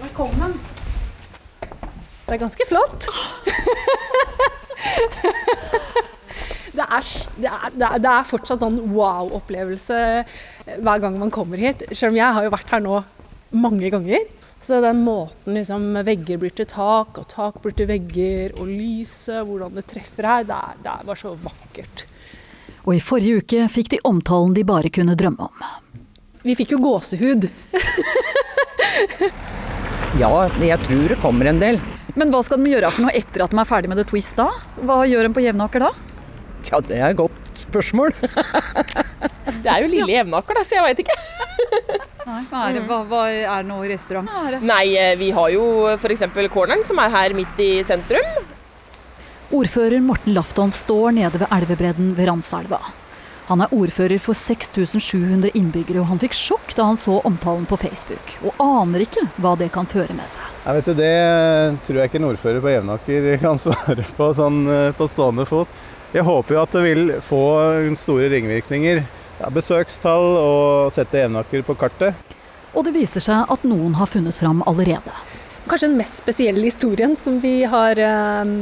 Velkommen. 0.00 0.60
Det 2.30 2.36
er 2.36 2.44
ganske 2.44 2.62
flott. 2.68 3.06
det, 6.78 6.84
er, 6.84 7.08
det, 7.42 7.48
er, 7.50 7.98
det 7.98 8.10
er 8.12 8.28
fortsatt 8.28 8.62
sånn 8.62 8.76
wow-opplevelse 8.94 9.98
hver 10.78 11.02
gang 11.02 11.18
man 11.18 11.34
kommer 11.34 11.58
hit. 11.58 11.82
Selv 11.90 12.14
om 12.14 12.20
jeg 12.20 12.38
har 12.38 12.46
jo 12.46 12.54
vært 12.54 12.70
her 12.70 12.86
nå 12.86 13.00
mange 13.58 13.90
ganger. 13.90 14.30
Så 14.62 14.78
den 14.86 15.02
måten 15.02 15.58
liksom 15.58 15.90
vegger 16.06 16.38
blir 16.38 16.54
til 16.54 16.70
tak, 16.70 17.18
og 17.18 17.26
tak 17.34 17.58
blir 17.64 17.74
til 17.74 17.90
vegger, 17.90 18.54
og 18.62 18.70
lyset, 18.70 19.42
hvordan 19.50 19.74
det 19.80 19.88
treffer 19.90 20.30
her, 20.30 20.46
det 20.46 20.54
er, 20.70 20.80
det 20.86 20.94
er 20.94 21.06
bare 21.10 21.22
så 21.26 21.34
vakkert. 21.34 22.06
Og 22.86 22.94
i 22.94 23.02
forrige 23.02 23.42
uke 23.42 23.66
fikk 23.74 23.96
de 23.96 24.04
omtalen 24.06 24.54
de 24.54 24.62
bare 24.70 24.94
kunne 24.94 25.18
drømme 25.18 25.50
om. 25.50 25.70
Vi 26.46 26.54
fikk 26.54 26.78
jo 26.78 26.84
gåsehud. 26.86 27.50
ja, 30.22 30.30
jeg 30.62 30.78
tror 30.86 31.10
det 31.10 31.24
kommer 31.26 31.50
en 31.50 31.66
del. 31.66 31.82
Men 32.18 32.32
hva 32.32 32.40
skal 32.46 32.62
de 32.62 32.72
gjøre 32.72 32.90
for 32.94 33.06
noe 33.06 33.14
etter 33.16 33.44
at 33.44 33.52
de 33.52 33.60
er 33.60 33.68
ferdig 33.68 33.90
med 33.92 34.00
The 34.00 34.06
Twist 34.08 34.38
da? 34.38 34.48
Hva 34.80 35.02
gjør 35.08 35.28
de 35.28 35.34
på 35.36 35.44
Jevnaker 35.44 35.84
da? 35.86 35.90
Ja, 36.70 36.80
det 36.84 36.98
er 36.98 37.12
et 37.12 37.18
godt 37.18 37.50
spørsmål. 37.56 38.14
det 39.62 39.70
er 39.70 39.84
jo 39.84 39.90
lille 39.90 40.12
Jevnaker, 40.12 40.58
da, 40.58 40.64
så 40.66 40.78
jeg 40.78 40.86
veit 40.88 41.02
ikke. 41.04 41.16
Nei, 42.26 42.40
hva 42.50 42.62
er, 42.66 42.76
det, 42.76 42.84
hva, 42.86 43.00
hva 43.08 43.24
er 43.32 43.64
det 43.64 43.70
nå 43.70 43.78
i 43.82 43.90
restaurant? 43.90 44.30
Nei, 44.62 44.84
eh, 45.00 45.14
vi 45.18 45.30
har 45.34 45.50
jo 45.54 45.64
f.eks. 45.96 46.26
Corneren, 46.52 46.84
som 46.86 47.00
er 47.02 47.12
her 47.14 47.34
midt 47.36 47.62
i 47.64 47.70
sentrum. 47.86 48.28
Ordfører 49.56 50.02
Morten 50.04 50.36
Lafton 50.36 50.70
står 50.70 51.16
nede 51.16 51.40
ved 51.40 51.48
elvebredden 51.50 52.12
ved 52.18 52.28
Randselva. 52.30 52.78
Han 53.50 53.64
er 53.64 53.72
ordfører 53.74 54.20
for 54.22 54.38
6700 54.38 55.50
innbyggere, 55.58 55.98
og 56.04 56.06
han 56.12 56.20
fikk 56.22 56.36
sjokk 56.38 56.70
da 56.78 56.84
han 56.86 56.98
så 56.98 57.16
omtalen 57.26 57.64
på 57.66 57.80
Facebook, 57.82 58.36
og 58.46 58.60
aner 58.62 59.02
ikke 59.02 59.24
hva 59.42 59.56
det 59.58 59.72
kan 59.74 59.88
føre 59.90 60.14
med 60.14 60.30
seg. 60.30 60.44
Jeg 60.62 60.76
vet 60.76 60.90
Det 61.00 61.14
tror 61.82 61.98
jeg 61.98 62.10
ikke 62.12 62.20
en 62.20 62.28
ordfører 62.28 62.62
på 62.62 62.70
Jevnaker 62.70 63.26
kan 63.42 63.58
svare 63.58 64.04
på 64.14 64.28
sånn 64.38 64.60
eh, 64.70 64.92
på 64.94 65.08
stående 65.10 65.48
fot. 65.50 65.80
Jeg 66.14 66.22
håper 66.26 66.54
jo 66.54 66.62
at 66.62 66.76
det 66.78 66.84
vil 66.84 67.12
få 67.26 67.42
store 67.98 68.30
ringvirkninger. 68.30 69.02
Ja, 69.40 69.50
besøkstall 69.50 70.30
og 70.38 70.94
sette 70.94 71.24
Jevnaker 71.24 71.66
på 71.66 71.74
kartet. 71.80 72.38
Og 72.70 72.86
det 72.86 72.94
viser 72.94 73.24
seg 73.24 73.50
at 73.50 73.66
noen 73.66 73.98
har 73.98 74.06
funnet 74.06 74.38
fram 74.38 74.62
allerede. 74.62 75.10
Kanskje 75.68 75.90
den 75.90 75.98
mest 76.00 76.16
spesielle 76.22 76.64
historien 76.64 77.12
som 77.20 77.36
vi 77.42 77.62
har 77.68 77.98
eh, 78.00 78.52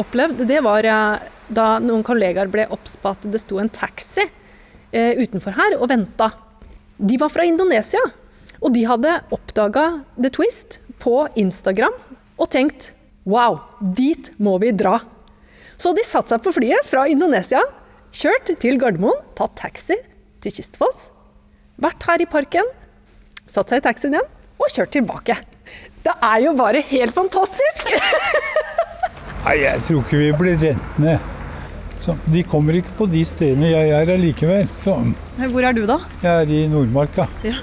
opplevd, 0.00 0.44
det 0.48 0.62
var 0.64 0.86
eh, 0.88 1.26
da 1.52 1.66
noen 1.82 2.04
kollegaer 2.06 2.50
ble 2.50 2.66
obs 2.74 2.96
på 3.00 3.12
at 3.12 3.26
det 3.28 3.40
sto 3.42 3.60
en 3.60 3.70
taxi 3.70 4.24
eh, 4.24 5.12
utenfor 5.20 5.56
her 5.58 5.76
og 5.78 5.90
venta. 5.92 6.30
De 6.96 7.18
var 7.20 7.30
fra 7.32 7.44
Indonesia, 7.46 8.00
og 8.62 8.72
de 8.72 8.86
hadde 8.88 9.18
oppdaga 9.36 9.86
The 10.16 10.32
Twist 10.32 10.80
på 11.02 11.26
Instagram 11.36 11.94
og 12.36 12.48
tenkt 12.52 12.92
wow, 13.28 13.60
dit 13.80 14.32
må 14.40 14.56
vi 14.62 14.72
dra. 14.72 15.00
Så 15.76 15.92
de 15.96 16.04
satte 16.06 16.32
seg 16.32 16.44
på 16.44 16.54
flyet 16.56 16.88
fra 16.88 17.04
Indonesia, 17.10 17.60
kjørt 18.16 18.54
til 18.62 18.78
Gardermoen, 18.80 19.18
tatt 19.36 19.58
taxi 19.60 19.98
til 20.40 20.54
Kistfoss, 20.56 21.10
vært 21.82 22.06
her 22.08 22.24
i 22.24 22.28
parken, 22.30 22.64
satt 23.44 23.70
seg 23.70 23.82
i 23.82 23.86
taxien 23.86 24.16
igjen 24.16 24.32
og 24.56 24.72
kjørt 24.72 24.94
tilbake. 24.96 25.36
Det 26.06 26.12
er 26.22 26.42
jo 26.44 26.52
bare 26.54 26.80
helt 26.86 27.14
fantastisk! 27.16 27.88
Nei, 29.46 29.56
jeg 29.64 29.82
tror 29.88 30.04
ikke 30.04 30.20
vi 30.20 30.28
blir 30.38 30.60
rent 30.62 31.00
ned. 31.02 31.32
Så, 32.02 32.14
de 32.30 32.42
kommer 32.46 32.76
ikke 32.78 32.92
på 32.98 33.08
de 33.10 33.24
stedene 33.26 33.72
jeg 33.72 33.90
er 33.96 34.12
allikevel. 34.14 34.68
Hvor 34.76 35.66
er 35.66 35.74
du, 35.74 35.82
da? 35.88 35.96
Jeg 36.22 36.44
er 36.44 36.52
i 36.52 36.60
Nordmarka. 36.70 37.26
Ja. 37.42 37.56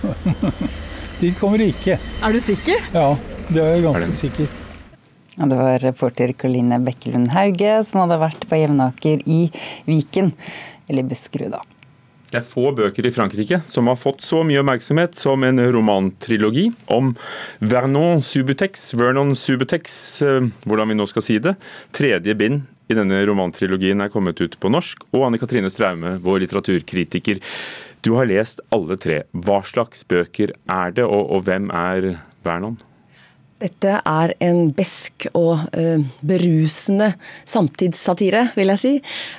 Dit 1.21 1.37
kommer 1.39 1.61
de 1.61 1.69
ikke. 1.71 1.95
Er 1.95 2.35
du 2.35 2.41
sikker? 2.43 2.83
Ja, 2.91 3.05
det 3.47 3.63
er 3.63 3.77
jeg 3.77 3.85
ganske 3.85 4.17
sikker. 4.17 4.51
Ja, 5.37 5.47
det 5.47 5.57
var 5.61 5.79
reporter 5.85 6.33
Karoline 6.35 6.81
Bekkelund 6.83 7.31
Hauge 7.33 7.77
som 7.87 8.03
hadde 8.03 8.19
vært 8.21 8.43
på 8.49 8.59
Jevnaker 8.59 9.23
i 9.23 9.45
Viken, 9.87 10.33
eller 10.91 11.07
Buskerud, 11.07 11.55
da. 11.55 11.63
Det 12.33 12.39
er 12.39 12.45
få 12.49 12.71
bøker 12.73 13.05
i 13.05 13.11
Frankrike 13.13 13.59
som 13.69 13.85
har 13.91 13.97
fått 14.01 14.23
så 14.25 14.39
mye 14.41 14.63
oppmerksomhet 14.63 15.13
som 15.19 15.43
en 15.45 15.61
romantrilogi 15.75 16.63
om 16.89 17.11
Vernon 17.61 18.23
Subutex, 18.25 18.87
Vernon 18.97 19.35
Subutex, 19.37 19.97
eh, 20.25 20.47
hvordan 20.65 20.89
vi 20.89 20.97
nå 20.97 21.05
skal 21.11 21.25
si 21.27 21.37
det. 21.37 21.53
Tredje 21.93 22.33
bind 22.39 22.63
i 22.89 22.97
denne 22.97 23.19
romantrilogien 23.29 24.01
er 24.01 24.09
kommet 24.09 24.41
ut 24.41 24.57
på 24.57 24.71
norsk. 24.73 25.05
Og 25.13 25.27
Anne 25.27 25.37
Katrine 25.37 25.69
Straume, 25.69 26.15
vår 26.25 26.41
litteraturkritiker. 26.47 27.37
Du 28.01 28.15
har 28.17 28.25
lest 28.25 28.65
alle 28.73 28.97
tre. 28.97 29.21
Hva 29.37 29.61
slags 29.69 30.01
bøker 30.01 30.55
er 30.65 30.97
det, 30.97 31.05
og, 31.05 31.29
og 31.37 31.45
hvem 31.45 31.69
er 31.69 32.15
Vernon? 32.41 32.81
Dette 33.63 33.93
er 34.03 34.33
en 34.43 34.73
besk 34.75 35.27
og 35.37 35.61
uh, 35.77 36.01
berusende 36.25 37.13
samtidssatire, 37.47 38.49
vil 38.57 38.71
jeg 38.73 38.81
si. 38.81 38.91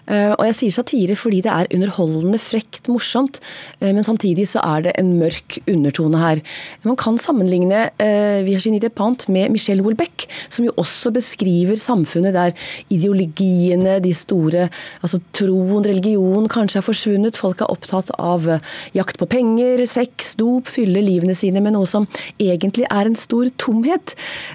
Uh, 0.09 0.33
og 0.38 0.47
jeg 0.49 0.57
sier 0.61 0.76
satire 0.78 1.16
fordi 1.19 1.43
det 1.45 1.52
er 1.52 1.69
underholdende, 1.76 2.40
frekt, 2.40 2.88
morsomt, 2.88 3.40
uh, 3.83 3.90
men 3.90 4.04
samtidig 4.07 4.47
så 4.49 4.62
er 4.64 4.87
det 4.87 4.95
en 5.00 5.12
mørk 5.21 5.59
undertone 5.69 6.23
her. 6.23 6.40
Man 6.88 6.97
kan 7.00 7.19
sammenligne 7.21 7.88
Virginie 8.45 8.81
Despentes 8.81 9.28
med 9.33 9.52
Michel 9.52 9.83
Houellebecq, 9.83 10.26
som 10.52 10.64
jo 10.64 10.73
også 10.81 11.12
beskriver 11.14 11.76
samfunnet 11.81 12.35
der 12.37 12.54
ideologiene, 12.93 13.99
de 14.04 14.12
store 14.16 14.69
altså 15.02 15.21
troen, 15.37 15.85
religion, 15.85 16.49
kanskje 16.50 16.81
er 16.81 16.87
forsvunnet. 16.87 17.38
Folk 17.40 17.61
er 17.61 17.73
opptatt 17.73 18.12
av 18.16 18.47
jakt 18.97 19.21
på 19.21 19.28
penger, 19.31 19.85
sex, 19.90 20.35
dop, 20.40 20.71
fylle 20.71 21.02
livene 21.04 21.37
sine 21.37 21.62
med 21.64 21.76
noe 21.76 21.88
som 21.88 22.09
egentlig 22.40 22.88
er 22.90 23.11
en 23.11 23.19
stor 23.19 23.50
tomhet. 23.61 24.13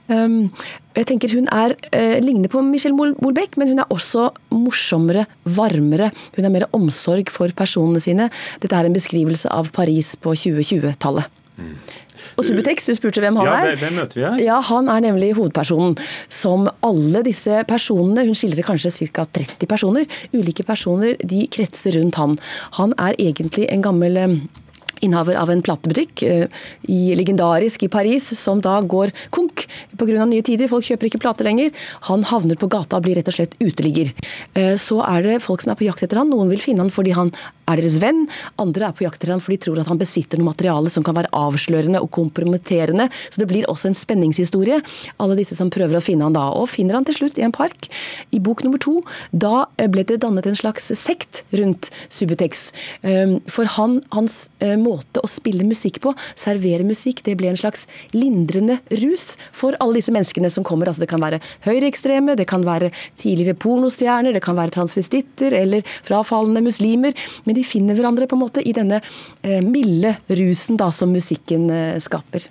Um, 0.09 0.51
jeg 0.97 1.07
tenker 1.07 1.31
Hun 1.31 1.47
er, 1.53 1.75
eh, 1.95 2.19
ligner 2.19 2.49
på 2.51 2.61
Michelle 2.65 2.95
Molbeck, 2.97 3.55
men 3.57 3.69
hun 3.71 3.79
er 3.79 3.91
også 3.93 4.29
morsommere, 4.51 5.25
varmere. 5.45 6.11
Hun 6.35 6.43
har 6.43 6.51
mer 6.51 6.67
omsorg 6.73 7.29
for 7.29 7.47
personene 7.55 8.01
sine. 8.01 8.29
Dette 8.59 8.75
er 8.75 8.85
en 8.85 8.93
beskrivelse 8.93 9.49
av 9.51 9.71
Paris 9.71 10.15
på 10.15 10.33
2020-tallet. 10.35 11.29
Mm. 11.59 11.75
Og 12.39 12.45
Subutex, 12.47 12.85
du 12.87 12.95
spurte 12.95 13.21
hvem 13.23 13.37
han 13.39 13.47
ja, 13.47 13.55
er. 13.67 13.79
Hvem 13.79 13.97
møter 13.99 14.19
vi 14.19 14.25
her? 14.25 14.39
Ja, 14.43 14.59
Han 14.69 14.89
er 14.91 15.03
nemlig 15.03 15.33
hovedpersonen. 15.37 15.97
Som 16.31 16.69
alle 16.85 17.23
disse 17.27 17.63
personene, 17.67 18.25
hun 18.27 18.37
skildrer 18.37 18.67
kanskje 18.67 19.09
ca. 19.11 19.25
30 19.25 19.67
personer, 19.69 20.07
ulike 20.35 20.63
personer, 20.67 21.15
de 21.19 21.45
kretser 21.51 21.99
rundt 21.99 22.19
han. 22.19 22.37
Han 22.79 22.95
er 22.99 23.17
egentlig 23.19 23.67
en 23.71 23.83
gammel 23.85 24.19
eh, 24.19 24.35
innehaver 25.06 25.38
av 25.39 25.50
en 25.51 25.62
platebutikk 25.65 26.24
eh, 26.24 26.46
i, 26.89 27.15
legendarisk 27.18 27.84
i 27.84 27.91
Paris, 27.91 28.29
som 28.39 28.62
da 28.63 28.79
går 28.82 29.13
konk 29.36 29.65
pga. 29.98 30.25
nye 30.25 30.46
tider. 30.46 30.70
Folk 30.72 30.88
kjøper 30.88 31.10
ikke 31.10 31.22
plate 31.24 31.46
lenger. 31.48 31.72
Han 32.10 32.25
havner 32.27 32.60
på 32.60 32.70
gata 32.72 33.00
og 33.00 33.08
blir 33.08 33.20
rett 33.20 33.32
og 33.32 33.38
slett 33.38 33.56
uteligger. 33.62 34.12
Eh, 34.53 34.75
så 34.79 35.01
er 35.08 35.25
det 35.25 35.39
folk 35.46 35.63
som 35.63 35.74
er 35.74 35.79
på 35.79 35.88
jakt 35.88 36.03
etter 36.06 36.22
han. 36.22 36.29
Noen 36.32 36.51
vil 36.51 36.62
finne 36.63 36.84
han 36.86 36.94
fordi 36.94 37.15
han 37.18 37.32
er 37.70 37.79
deres 37.79 38.00
venn. 38.01 38.25
Andre 38.62 38.89
er 38.89 38.98
på 38.98 39.06
jakt 39.06 39.22
etter 39.22 39.36
han 39.36 39.44
fordi 39.44 39.60
de 39.60 39.65
tror 39.68 39.82
at 39.82 39.89
han 39.91 40.01
besitter 40.01 40.39
noe 40.39 40.50
materiale 40.50 40.91
som 40.94 41.06
kan 41.06 41.18
være 41.18 41.32
avslørende 41.36 42.01
og 42.03 42.12
kompromitterende. 42.15 43.10
Så 43.29 43.41
det 43.41 43.50
blir 43.51 43.68
også 43.70 43.91
en 43.91 43.98
spenningshistorie. 43.98 44.82
Alle 45.22 45.38
disse 45.39 45.58
som 45.58 45.72
prøver 45.74 46.00
å 46.00 46.03
finne 46.03 46.27
han 46.27 46.38
da. 46.38 46.50
Og 46.56 46.70
finner 46.72 46.98
han 46.98 47.08
til 47.08 47.20
slutt 47.22 47.39
i 47.39 47.46
en 47.46 47.56
park. 47.56 47.89
I 48.36 48.41
bok 48.44 48.63
nummer 48.65 48.82
to, 48.82 49.00
da 49.32 49.68
ble 49.91 50.06
det 50.08 50.22
dannet 50.24 50.48
en 50.50 50.58
slags 50.58 50.91
sekt 50.98 51.44
rundt 51.56 51.91
Subutex. 52.13 52.70
Eh, 53.06 53.38
for 53.50 53.70
han, 53.77 54.00
hans 54.15 54.48
måte 54.60 54.88
måte 54.89 55.24
å 55.24 55.29
spille 55.29 55.67
musikk 55.67 56.01
på, 56.03 56.13
servere 56.39 56.86
musikk, 56.88 57.24
det 57.25 57.38
ble 57.39 57.51
en 57.51 57.60
slags 57.60 57.86
lindrende 58.15 58.79
rus 59.03 59.31
for 59.55 59.77
alle 59.79 60.00
disse 60.00 60.13
menneskene 60.15 60.51
som 60.53 60.65
kommer. 60.67 60.89
Altså 60.89 61.05
det 61.05 61.12
kan 61.12 61.24
være 61.24 61.41
høyreekstreme, 61.67 62.38
det 62.39 62.50
kan 62.50 62.65
være 62.67 62.91
tidligere 63.22 63.58
pornostjerner, 63.62 64.36
det 64.36 64.43
kan 64.46 64.58
være 64.60 64.75
transvestitter 64.75 65.55
eller 65.63 65.86
frafallende 66.08 66.63
muslimer. 66.65 67.17
Men 67.46 67.58
de 67.58 67.65
finner 67.67 67.98
hverandre 67.98 68.29
på 68.29 68.38
en 68.38 68.46
måte 68.46 68.65
i 68.65 68.75
denne 68.75 69.01
eh, 69.01 69.62
milde 69.65 70.17
rusen 70.39 70.79
da 70.79 70.91
som 70.96 71.13
musikken 71.15 71.69
eh, 71.74 72.00
skaper. 72.03 72.50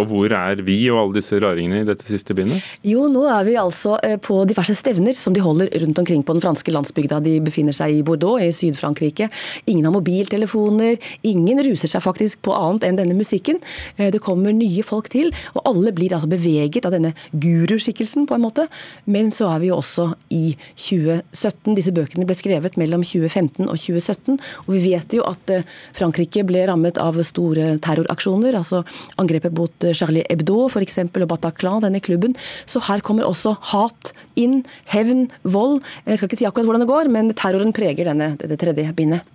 Og 0.00 0.08
hvor 0.10 0.32
er 0.34 0.62
vi 0.66 0.78
og 0.90 0.98
alle 0.98 1.18
disse 1.20 1.38
raringene 1.38 1.82
i 1.84 1.86
dette 1.86 2.06
siste 2.06 2.34
bindet? 2.34 2.64
Jo, 2.86 3.06
nå 3.12 3.24
er 3.30 3.44
vi 3.46 3.54
altså 3.60 3.94
eh, 4.02 4.16
på 4.18 4.40
diverse 4.48 4.74
stevner 4.74 5.14
som 5.14 5.34
de 5.36 5.42
holder 5.44 5.70
rundt 5.84 6.00
omkring 6.02 6.24
på 6.26 6.34
den 6.34 6.42
franske 6.42 6.74
landsbygda. 6.74 7.20
De 7.22 7.36
befinner 7.44 7.76
seg 7.76 7.94
i 7.94 8.02
Bordeaux, 8.06 8.42
i 8.42 8.50
Syd-Frankrike. 8.54 9.28
Ingen 9.70 9.86
har 9.86 9.94
mobiltelefoner. 9.94 10.98
Ingen 11.30 11.62
ruser 11.66 11.90
seg 11.90 12.02
faktisk 12.02 12.42
på 12.46 12.56
annet 12.56 12.88
enn 12.88 12.98
denne 12.98 13.14
musikken. 13.18 13.60
Eh, 13.96 14.10
det 14.14 14.22
kommer 14.24 14.54
nye 14.56 14.82
folk 14.86 15.12
til, 15.14 15.30
og 15.54 15.70
alle 15.70 15.94
blir 15.94 16.16
altså 16.16 16.30
beveget 16.32 16.88
av 16.88 16.96
denne 16.96 17.14
guruskikkelsen, 17.30 18.26
på 18.26 18.38
en 18.38 18.44
måte. 18.48 18.66
Men 19.06 19.30
så 19.34 19.52
er 19.52 19.62
vi 19.62 19.70
jo 19.70 19.78
også 19.78 20.08
i 20.34 20.56
2017. 20.74 21.70
Disse 21.78 21.94
bøkene 21.94 22.26
ble 22.26 22.38
skrevet 22.38 22.80
mellom 22.80 23.06
2015 23.06 23.68
og 23.68 23.78
2017, 23.78 24.42
og 24.66 24.74
vi 24.74 24.82
vet 24.88 25.14
jo 25.14 25.22
at 25.30 25.54
eh, 25.54 25.66
Frankrike 25.94 26.42
ble 26.50 26.66
rammet 26.66 26.98
av 26.98 27.22
store 27.22 27.76
terroraksjoner, 27.84 28.58
altså 28.58 28.82
angrepet 29.22 29.54
mot 29.54 29.83
Charlie 29.92 30.24
Hebdo 30.30 30.68
for 30.72 30.84
eksempel, 30.84 31.26
og 31.26 31.32
Bataclan, 31.34 31.82
denne 31.84 32.00
klubben. 32.04 32.36
Så 32.66 32.82
her 32.88 33.04
kommer 33.04 33.28
også 33.28 33.56
hat 33.72 34.14
inn. 34.40 34.62
Hevn, 34.90 35.28
vold. 35.42 35.82
Jeg 36.06 36.18
skal 36.18 36.30
ikke 36.30 36.40
si 36.40 36.48
akkurat 36.48 36.70
hvordan 36.70 36.86
det 36.86 36.90
går, 36.90 37.12
men 37.12 37.34
terroren 37.36 37.74
preger 37.76 38.08
denne, 38.08 38.34
dette 38.40 38.58
tredje 38.60 38.92
bindet. 38.96 39.33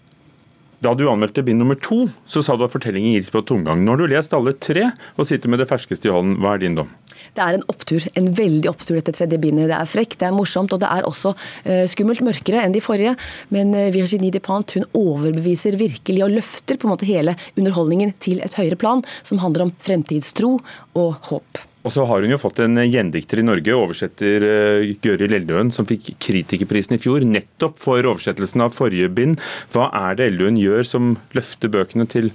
Da 0.80 0.94
du 0.96 1.10
anmeldte 1.12 1.44
bind 1.44 1.60
nummer 1.60 1.76
to, 1.76 2.06
så 2.30 2.40
sa 2.46 2.56
du 2.56 2.64
at 2.64 2.72
fortellingen 2.72 3.18
gikk 3.18 3.34
på 3.34 3.42
tomgang. 3.50 3.82
Nå 3.84 3.92
har 3.92 4.00
du 4.00 4.08
lest 4.08 4.36
alle 4.36 4.54
tre 4.64 4.86
og 5.20 5.28
sitter 5.28 5.52
med 5.52 5.60
det 5.60 5.68
ferskeste 5.68 6.08
i 6.08 6.14
hånden. 6.14 6.38
Hva 6.40 6.54
er 6.56 6.64
din 6.64 6.78
dom? 6.78 6.94
Det 7.36 7.44
er 7.44 7.58
en 7.58 7.66
opptur, 7.72 8.06
en 8.16 8.30
veldig 8.38 8.70
opptur 8.72 8.96
dette 8.96 9.12
tredje 9.18 9.42
bindet. 9.44 9.68
Det 9.72 9.76
er 9.76 9.90
frekt, 9.92 10.18
det 10.22 10.30
er 10.30 10.36
morsomt, 10.36 10.72
og 10.72 10.80
det 10.80 10.88
er 10.88 11.08
også 11.08 11.34
uh, 11.36 11.84
skummelt 11.92 12.24
mørkere 12.24 12.64
enn 12.64 12.76
de 12.76 12.84
forrige. 12.84 13.18
Men 13.52 13.76
uh, 13.76 13.90
Virginie 13.92 14.32
Despentes 14.32 14.80
hun 14.80 14.88
overbeviser 14.96 15.76
virkelig 15.80 16.24
og 16.24 16.38
løfter 16.38 16.80
på 16.80 16.88
en 16.88 16.96
måte 16.96 17.10
hele 17.10 17.36
underholdningen 17.60 18.16
til 18.24 18.40
et 18.46 18.56
høyere 18.56 18.80
plan, 18.80 19.04
som 19.28 19.44
handler 19.44 19.68
om 19.68 19.76
fremtidstro 19.84 20.56
og 20.96 21.20
håp. 21.28 21.69
Og 21.88 21.94
så 21.96 22.04
har 22.10 22.24
hun 22.24 22.34
jo 22.34 22.40
fått 22.42 22.60
en 22.64 22.76
gjendikter 22.84 23.40
i 23.40 23.46
Norge, 23.48 23.76
oversetter 23.76 24.44
uh, 24.44 24.90
Gøril 25.04 25.38
Eldøen, 25.38 25.72
som 25.72 25.88
fikk 25.88 26.12
Kritikerprisen 26.20 26.98
i 26.98 27.02
fjor, 27.02 27.24
nettopp 27.24 27.80
for 27.80 28.04
oversettelsen 28.04 28.66
av 28.66 28.76
forrige 28.76 29.12
bind. 29.16 29.40
Hva 29.72 29.88
er 30.10 30.20
det 30.20 30.34
Eldøen 30.34 30.60
gjør 30.60 30.84
som 30.88 31.16
løfter 31.38 31.72
bøkene 31.72 32.10
til 32.10 32.34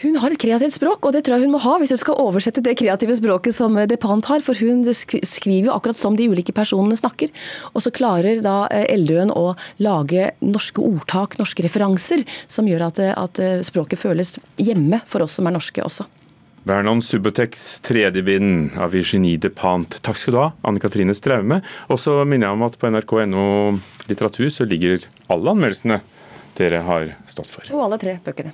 hun 0.00 0.14
har 0.16 0.32
et 0.32 0.40
kreativt 0.40 0.72
språk, 0.72 1.04
og 1.04 1.12
det 1.12 1.20
tror 1.26 1.36
jeg 1.36 1.44
hun 1.44 1.52
må 1.52 1.58
ha 1.60 1.74
hvis 1.76 1.90
hun 1.92 1.98
skal 2.00 2.20
oversette 2.22 2.62
det 2.64 2.72
kreative 2.80 3.12
språket 3.18 3.52
som 3.52 3.74
Depant 3.84 4.24
har. 4.30 4.40
For 4.40 4.56
hun 4.56 4.80
skriver 4.88 5.66
jo 5.68 5.74
akkurat 5.74 5.98
som 5.98 6.16
de 6.16 6.24
ulike 6.32 6.54
personene 6.56 6.96
snakker. 6.96 7.28
Og 7.74 7.84
så 7.84 7.92
klarer 7.92 8.40
da 8.40 8.62
eh, 8.72 8.86
Eldøen 8.94 9.28
å 9.28 9.50
lage 9.84 10.30
norske 10.40 10.80
ordtak, 10.80 11.36
norske 11.36 11.66
referanser, 11.66 12.24
som 12.48 12.70
gjør 12.70 12.86
at, 12.88 13.02
at 13.12 13.42
språket 13.68 14.00
føles 14.00 14.38
hjemme 14.56 15.02
for 15.04 15.26
oss 15.26 15.36
som 15.36 15.50
er 15.50 15.58
norske 15.58 15.84
også. 15.84 16.08
Vernon 16.68 17.00
Subotex 17.02 17.80
tredje 17.80 18.22
vind 18.22 18.76
av 18.76 18.92
Virginie 18.92 19.40
de 19.40 19.48
Pant. 19.48 19.96
Takk 20.04 20.20
skal 20.20 20.34
du 20.36 20.40
ha, 20.42 20.48
Anne 20.68 20.82
Katrine 20.82 21.16
Straume. 21.16 21.62
Og 21.88 22.00
så 22.02 22.20
minner 22.28 22.50
jeg 22.50 22.58
om 22.58 22.66
at 22.68 22.76
på 22.80 22.90
nrk.no 22.92 23.44
litteratur 24.10 24.50
så 24.52 24.68
ligger 24.68 25.06
alle 25.32 25.54
anmeldelsene 25.56 26.02
dere 26.60 26.82
har 26.84 27.14
stått 27.30 27.48
for. 27.48 27.64
Og 27.72 27.86
alle 27.86 28.00
tre 28.02 28.18
bøkene. 28.24 28.52